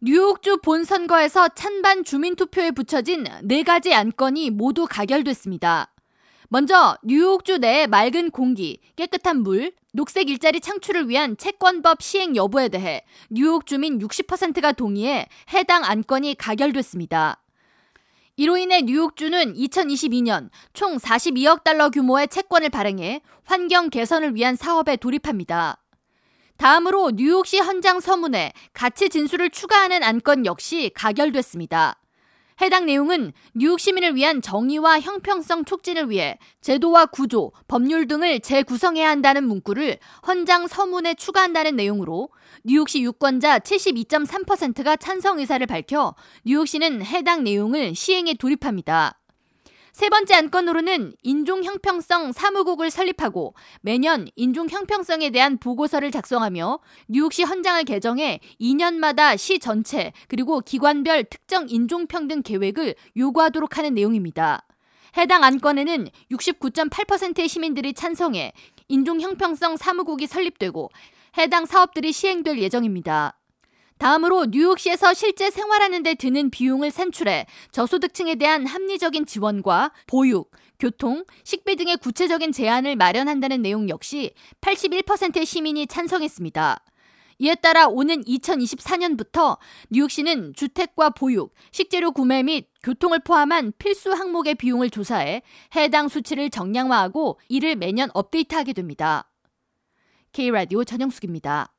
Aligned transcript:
뉴욕주 0.00 0.58
본선거에서 0.58 1.48
찬반 1.56 2.04
주민투표에 2.04 2.70
붙여진 2.70 3.24
네 3.42 3.64
가지 3.64 3.92
안건이 3.92 4.50
모두 4.50 4.86
가결됐습니다. 4.88 5.92
먼저 6.50 6.96
뉴욕주 7.02 7.58
내 7.58 7.88
맑은 7.88 8.30
공기, 8.30 8.78
깨끗한 8.94 9.42
물, 9.42 9.72
녹색 9.92 10.28
일자리 10.28 10.60
창출을 10.60 11.08
위한 11.08 11.36
채권법 11.36 12.00
시행 12.00 12.36
여부에 12.36 12.68
대해 12.68 13.02
뉴욕 13.28 13.66
주민 13.66 13.98
60%가 13.98 14.70
동의해 14.70 15.26
해당 15.52 15.84
안건이 15.84 16.36
가결됐습니다. 16.36 17.42
이로 18.36 18.56
인해 18.56 18.82
뉴욕주는 18.82 19.54
2022년 19.54 20.50
총 20.74 20.96
42억 20.96 21.64
달러 21.64 21.90
규모의 21.90 22.28
채권을 22.28 22.70
발행해 22.70 23.20
환경 23.42 23.90
개선을 23.90 24.36
위한 24.36 24.54
사업에 24.54 24.94
돌입합니다. 24.94 25.78
다음으로 26.58 27.12
뉴욕시 27.12 27.58
현장 27.58 28.00
서문에 28.00 28.52
가치 28.72 29.08
진술을 29.08 29.50
추가하는 29.50 30.02
안건 30.02 30.44
역시 30.44 30.90
가결됐습니다. 30.92 32.00
해당 32.60 32.86
내용은 32.86 33.32
뉴욕 33.54 33.78
시민을 33.78 34.16
위한 34.16 34.42
정의와 34.42 34.98
형평성 34.98 35.64
촉진을 35.64 36.10
위해 36.10 36.36
제도와 36.60 37.06
구조, 37.06 37.52
법률 37.68 38.08
등을 38.08 38.40
재구성해야 38.40 39.08
한다는 39.08 39.44
문구를 39.44 39.98
헌장 40.26 40.66
서문에 40.66 41.14
추가한다는 41.14 41.76
내용으로 41.76 42.30
뉴욕시 42.64 43.02
유권자 43.02 43.60
72.3%가 43.60 44.96
찬성 44.96 45.38
의사를 45.38 45.64
밝혀 45.68 46.16
뉴욕시는 46.44 47.04
해당 47.04 47.44
내용을 47.44 47.94
시행에 47.94 48.34
돌입합니다. 48.34 49.20
세 49.98 50.10
번째 50.10 50.34
안건으로는 50.34 51.14
인종 51.24 51.64
형평성 51.64 52.30
사무국을 52.30 52.88
설립하고 52.88 53.54
매년 53.80 54.28
인종 54.36 54.68
형평성에 54.68 55.30
대한 55.30 55.58
보고서를 55.58 56.12
작성하며 56.12 56.78
뉴욕시 57.08 57.42
헌장을 57.42 57.82
개정해 57.82 58.38
2년마다 58.60 59.36
시 59.36 59.58
전체 59.58 60.12
그리고 60.28 60.60
기관별 60.60 61.24
특정 61.24 61.68
인종평등 61.68 62.42
계획을 62.42 62.94
요구하도록 63.16 63.76
하는 63.76 63.94
내용입니다. 63.94 64.64
해당 65.16 65.42
안건에는 65.42 66.06
69.8%의 66.30 67.48
시민들이 67.48 67.92
찬성해 67.92 68.52
인종 68.86 69.20
형평성 69.20 69.76
사무국이 69.76 70.28
설립되고 70.28 70.90
해당 71.38 71.66
사업들이 71.66 72.12
시행될 72.12 72.60
예정입니다. 72.60 73.36
다음으로 73.98 74.46
뉴욕시에서 74.46 75.12
실제 75.14 75.50
생활하는 75.50 76.02
데 76.02 76.14
드는 76.14 76.50
비용을 76.50 76.90
산출해 76.90 77.46
저소득층에 77.72 78.36
대한 78.36 78.66
합리적인 78.66 79.26
지원과 79.26 79.92
보육, 80.06 80.50
교통, 80.78 81.24
식비 81.44 81.76
등의 81.76 81.96
구체적인 81.96 82.52
제안을 82.52 82.96
마련한다는 82.96 83.62
내용 83.62 83.88
역시 83.88 84.32
81%의 84.60 85.44
시민이 85.44 85.88
찬성했습니다. 85.88 86.84
이에 87.40 87.54
따라 87.54 87.86
오는 87.86 88.22
2024년부터 88.24 89.58
뉴욕시는 89.90 90.54
주택과 90.54 91.10
보육, 91.10 91.54
식재료 91.70 92.10
구매 92.10 92.42
및 92.42 92.68
교통을 92.82 93.20
포함한 93.20 93.74
필수 93.78 94.12
항목의 94.12 94.56
비용을 94.56 94.90
조사해 94.90 95.42
해당 95.76 96.08
수치를 96.08 96.50
정량화하고 96.50 97.38
이를 97.48 97.76
매년 97.76 98.10
업데이트하게 98.12 98.72
됩니다. 98.72 99.30
K라디오 100.32 100.84
전영숙입니다. 100.84 101.72